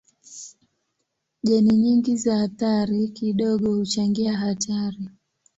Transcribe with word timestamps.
Jeni 1.43 1.75
nyingi 1.77 2.17
za 2.17 2.41
athari 2.41 3.07
kidogo 3.07 3.75
huchangia 3.75 4.37
hatari. 4.37 5.09